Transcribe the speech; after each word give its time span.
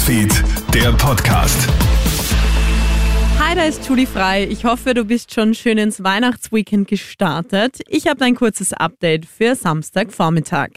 Newsfeed, 0.00 0.32
der 0.72 0.92
Podcast. 0.92 1.68
Hi, 3.38 3.54
da 3.54 3.64
ist 3.64 3.86
Julie 3.86 4.06
Frei. 4.06 4.46
Ich 4.48 4.64
hoffe, 4.64 4.94
du 4.94 5.04
bist 5.04 5.34
schon 5.34 5.52
schön 5.52 5.76
ins 5.76 6.02
Weihnachtsweekend 6.02 6.88
gestartet. 6.88 7.80
Ich 7.86 8.06
habe 8.06 8.24
ein 8.24 8.34
kurzes 8.34 8.72
Update 8.72 9.26
für 9.26 9.54
Samstagvormittag. 9.54 10.70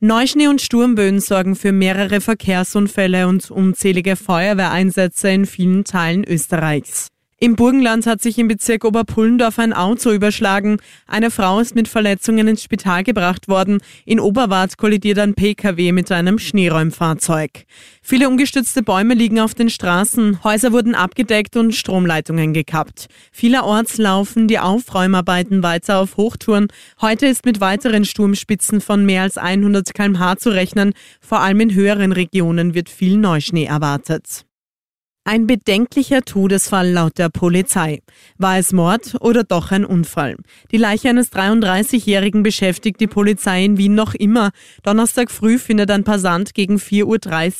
Neuschnee 0.00 0.48
und 0.48 0.60
Sturmböen 0.60 1.20
sorgen 1.20 1.54
für 1.54 1.70
mehrere 1.70 2.20
Verkehrsunfälle 2.20 3.28
und 3.28 3.48
unzählige 3.48 4.16
Feuerwehreinsätze 4.16 5.28
in 5.28 5.46
vielen 5.46 5.84
Teilen 5.84 6.24
Österreichs. 6.24 7.08
Im 7.40 7.54
Burgenland 7.54 8.04
hat 8.06 8.20
sich 8.20 8.36
im 8.38 8.48
Bezirk 8.48 8.84
Oberpullendorf 8.84 9.60
ein 9.60 9.72
Auto 9.72 10.10
überschlagen. 10.10 10.78
Eine 11.06 11.30
Frau 11.30 11.60
ist 11.60 11.76
mit 11.76 11.86
Verletzungen 11.86 12.48
ins 12.48 12.64
Spital 12.64 13.04
gebracht 13.04 13.46
worden. 13.46 13.80
In 14.04 14.18
Oberwart 14.18 14.76
kollidiert 14.76 15.20
ein 15.20 15.34
Pkw 15.34 15.92
mit 15.92 16.10
einem 16.10 16.40
Schneeräumfahrzeug. 16.40 17.64
Viele 18.02 18.28
umgestützte 18.28 18.82
Bäume 18.82 19.14
liegen 19.14 19.38
auf 19.38 19.54
den 19.54 19.70
Straßen, 19.70 20.42
Häuser 20.42 20.72
wurden 20.72 20.96
abgedeckt 20.96 21.56
und 21.56 21.76
Stromleitungen 21.76 22.52
gekappt. 22.54 23.06
Vielerorts 23.30 23.98
laufen 23.98 24.48
die 24.48 24.58
Aufräumarbeiten 24.58 25.62
weiter 25.62 26.00
auf 26.00 26.16
Hochtouren. 26.16 26.66
Heute 27.00 27.26
ist 27.26 27.44
mit 27.44 27.60
weiteren 27.60 28.04
Sturmspitzen 28.04 28.80
von 28.80 29.06
mehr 29.06 29.22
als 29.22 29.38
100 29.38 29.94
kmh 29.94 30.38
zu 30.38 30.50
rechnen. 30.50 30.92
Vor 31.20 31.38
allem 31.38 31.60
in 31.60 31.72
höheren 31.72 32.10
Regionen 32.10 32.74
wird 32.74 32.88
viel 32.88 33.16
Neuschnee 33.16 33.66
erwartet. 33.66 34.47
Ein 35.30 35.46
bedenklicher 35.46 36.22
Todesfall 36.22 36.88
laut 36.88 37.18
der 37.18 37.28
Polizei. 37.28 38.00
War 38.38 38.56
es 38.56 38.72
Mord 38.72 39.14
oder 39.20 39.44
doch 39.44 39.72
ein 39.72 39.84
Unfall? 39.84 40.36
Die 40.70 40.78
Leiche 40.78 41.10
eines 41.10 41.30
33-Jährigen 41.32 42.42
beschäftigt 42.42 42.98
die 42.98 43.08
Polizei 43.08 43.62
in 43.62 43.76
Wien 43.76 43.94
noch 43.94 44.14
immer. 44.14 44.52
Donnerstag 44.84 45.30
früh 45.30 45.58
findet 45.58 45.90
ein 45.90 46.02
Passant 46.02 46.54
gegen 46.54 46.76
4.30 46.76 47.04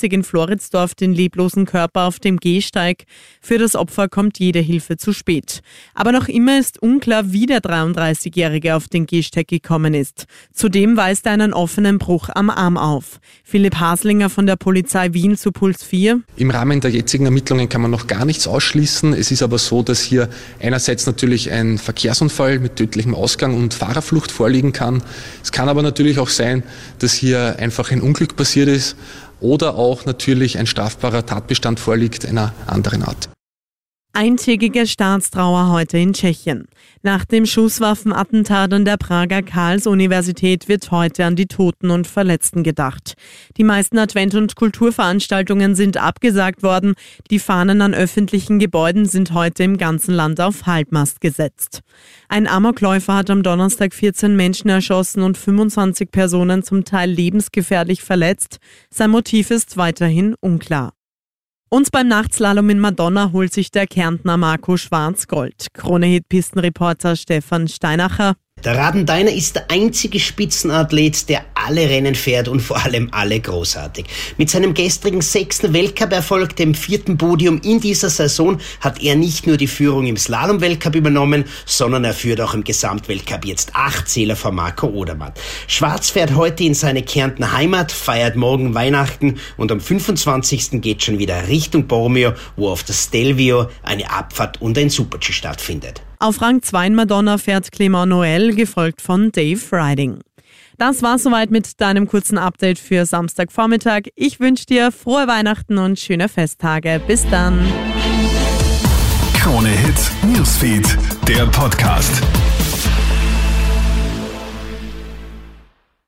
Uhr 0.06 0.12
in 0.14 0.22
Floridsdorf 0.24 0.94
den 0.94 1.12
leblosen 1.12 1.66
Körper 1.66 2.04
auf 2.04 2.20
dem 2.20 2.38
Gehsteig. 2.38 3.04
Für 3.42 3.58
das 3.58 3.76
Opfer 3.76 4.08
kommt 4.08 4.38
jede 4.38 4.60
Hilfe 4.60 4.96
zu 4.96 5.12
spät. 5.12 5.60
Aber 5.92 6.12
noch 6.12 6.28
immer 6.28 6.58
ist 6.58 6.82
unklar, 6.82 7.34
wie 7.34 7.44
der 7.44 7.60
33-Jährige 7.60 8.76
auf 8.76 8.88
den 8.88 9.04
Gehsteig 9.04 9.46
gekommen 9.46 9.92
ist. 9.92 10.24
Zudem 10.54 10.96
weist 10.96 11.26
er 11.26 11.32
einen 11.32 11.52
offenen 11.52 11.98
Bruch 11.98 12.30
am 12.34 12.48
Arm 12.48 12.78
auf. 12.78 13.20
Philipp 13.44 13.78
Haslinger 13.78 14.30
von 14.30 14.46
der 14.46 14.56
Polizei 14.56 15.12
Wien 15.12 15.36
zu 15.36 15.52
Puls 15.52 15.84
4. 15.84 16.22
Im 16.38 16.50
Rahmen 16.50 16.80
der 16.80 16.92
jetzigen 16.92 17.26
Ermittlungen 17.26 17.57
Verletzungen 17.58 17.68
kann 17.68 17.80
man 17.82 17.90
noch 17.90 18.06
gar 18.06 18.24
nichts 18.24 18.46
ausschließen. 18.46 19.14
Es 19.14 19.30
ist 19.30 19.42
aber 19.42 19.58
so, 19.58 19.82
dass 19.82 20.00
hier 20.00 20.28
einerseits 20.60 21.06
natürlich 21.06 21.50
ein 21.50 21.78
Verkehrsunfall 21.78 22.60
mit 22.60 22.76
tödlichem 22.76 23.14
Ausgang 23.14 23.56
und 23.56 23.74
Fahrerflucht 23.74 24.30
vorliegen 24.30 24.72
kann. 24.72 25.02
Es 25.42 25.50
kann 25.50 25.68
aber 25.68 25.82
natürlich 25.82 26.18
auch 26.18 26.28
sein, 26.28 26.62
dass 27.00 27.14
hier 27.14 27.56
einfach 27.58 27.90
ein 27.90 28.00
Unglück 28.00 28.36
passiert 28.36 28.68
ist 28.68 28.96
oder 29.40 29.74
auch 29.74 30.04
natürlich 30.04 30.58
ein 30.58 30.66
strafbarer 30.66 31.26
Tatbestand 31.26 31.80
vorliegt 31.80 32.26
einer 32.26 32.52
anderen 32.66 33.02
Art. 33.02 33.28
Eintägige 34.20 34.88
Staatstrauer 34.88 35.70
heute 35.70 35.96
in 35.96 36.12
Tschechien. 36.12 36.66
Nach 37.04 37.24
dem 37.24 37.46
Schusswaffenattentat 37.46 38.72
an 38.72 38.84
der 38.84 38.96
Prager 38.96 39.42
Karls-Universität 39.42 40.68
wird 40.68 40.90
heute 40.90 41.24
an 41.24 41.36
die 41.36 41.46
Toten 41.46 41.92
und 41.92 42.08
Verletzten 42.08 42.64
gedacht. 42.64 43.14
Die 43.58 43.62
meisten 43.62 43.96
Advent- 43.96 44.34
und 44.34 44.56
Kulturveranstaltungen 44.56 45.76
sind 45.76 45.98
abgesagt 45.98 46.64
worden. 46.64 46.94
Die 47.30 47.38
Fahnen 47.38 47.80
an 47.80 47.94
öffentlichen 47.94 48.58
Gebäuden 48.58 49.06
sind 49.06 49.34
heute 49.34 49.62
im 49.62 49.78
ganzen 49.78 50.14
Land 50.14 50.40
auf 50.40 50.66
Halbmast 50.66 51.20
gesetzt. 51.20 51.82
Ein 52.28 52.48
Amokläufer 52.48 53.14
hat 53.14 53.30
am 53.30 53.44
Donnerstag 53.44 53.94
14 53.94 54.34
Menschen 54.34 54.68
erschossen 54.68 55.22
und 55.22 55.38
25 55.38 56.10
Personen 56.10 56.64
zum 56.64 56.84
Teil 56.84 57.08
lebensgefährlich 57.08 58.02
verletzt. 58.02 58.58
Sein 58.90 59.10
Motiv 59.10 59.52
ist 59.52 59.76
weiterhin 59.76 60.34
unklar. 60.40 60.97
Und 61.70 61.92
beim 61.92 62.08
Nachtslalom 62.08 62.70
in 62.70 62.80
Madonna 62.80 63.30
holt 63.32 63.52
sich 63.52 63.70
der 63.70 63.86
Kärntner 63.86 64.38
Marco 64.38 64.78
Schwarz 64.78 65.26
Gold. 65.26 65.66
Krone-Hit-Pistenreporter 65.74 67.14
Stefan 67.14 67.68
Steinacher. 67.68 68.36
Der 68.64 68.74
Radendeiner 68.76 69.30
ist 69.30 69.54
der 69.54 69.70
einzige 69.70 70.18
Spitzenathlet, 70.18 71.28
der 71.28 71.44
alle 71.68 71.90
Rennen 71.90 72.14
fährt 72.14 72.48
und 72.48 72.60
vor 72.60 72.82
allem 72.82 73.08
alle 73.12 73.38
großartig. 73.38 74.06
Mit 74.38 74.48
seinem 74.48 74.72
gestrigen 74.72 75.20
sechsten 75.20 75.74
Weltcup-Erfolg, 75.74 76.56
dem 76.56 76.74
vierten 76.74 77.18
Podium 77.18 77.60
in 77.62 77.78
dieser 77.78 78.08
Saison, 78.08 78.58
hat 78.80 79.02
er 79.02 79.16
nicht 79.16 79.46
nur 79.46 79.58
die 79.58 79.66
Führung 79.66 80.06
im 80.06 80.16
Slalom-Weltcup 80.16 80.94
übernommen, 80.94 81.44
sondern 81.66 82.04
er 82.04 82.14
führt 82.14 82.40
auch 82.40 82.54
im 82.54 82.64
Gesamtweltcup 82.64 83.44
jetzt 83.44 83.72
acht 83.74 84.08
Zähler 84.08 84.34
vor 84.34 84.50
Marco 84.50 84.86
Odermatt. 84.86 85.38
Schwarz 85.66 86.08
fährt 86.08 86.34
heute 86.34 86.64
in 86.64 86.72
seine 86.72 87.02
Kärntner 87.02 87.52
Heimat, 87.52 87.92
feiert 87.92 88.36
morgen 88.36 88.74
Weihnachten 88.74 89.38
und 89.58 89.70
am 89.70 89.80
25. 89.80 90.80
geht 90.80 91.02
schon 91.02 91.18
wieder 91.18 91.48
Richtung 91.48 91.86
Bormio, 91.86 92.32
wo 92.56 92.70
auf 92.70 92.82
der 92.82 92.94
Stelvio 92.94 93.66
eine 93.82 94.10
Abfahrt 94.10 94.62
und 94.62 94.78
ein 94.78 94.88
Super-G 94.88 95.34
stattfindet. 95.34 96.00
Auf 96.18 96.40
Rang 96.40 96.62
2 96.62 96.86
in 96.86 96.94
Madonna 96.94 97.36
fährt 97.36 97.68
Clément 97.68 98.06
Noël, 98.06 98.54
gefolgt 98.54 99.02
von 99.02 99.30
Dave 99.30 99.60
Riding. 99.70 100.20
Das 100.78 101.02
war 101.02 101.18
soweit 101.18 101.50
mit 101.50 101.80
deinem 101.80 102.06
kurzen 102.06 102.38
Update 102.38 102.78
für 102.78 103.04
Samstagvormittag. 103.04 104.02
Ich 104.14 104.40
wünsche 104.40 104.66
dir 104.66 104.92
frohe 104.92 105.26
Weihnachten 105.26 105.78
und 105.78 105.98
schöne 105.98 106.28
Festtage. 106.28 107.00
Bis 107.06 107.28
dann. 107.30 107.66
Krone 109.34 109.68
Hits, 109.68 110.10
Newsfeed, 110.22 110.96
der 111.26 111.46
Podcast. 111.46 112.22